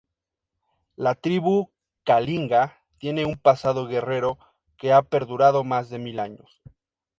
La 0.95 1.13
tribu 1.13 1.67
Kalinga 2.05 2.73
tiene 2.97 3.25
un 3.27 3.35
pasado 3.37 3.85
guerrero 3.85 4.39
que 4.77 4.93
ha 4.93 5.03
perdurado 5.03 5.63
más 5.63 5.91
de 5.91 5.99
mil 5.99 6.19
años. 6.19 6.59